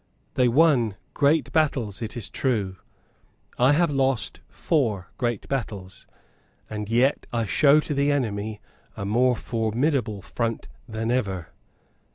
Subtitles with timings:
[0.33, 2.77] They won great battles, it is true.
[3.59, 6.07] I have lost four great battles;
[6.67, 8.61] and yet I show to the enemy
[8.97, 11.49] a more formidable front than ever."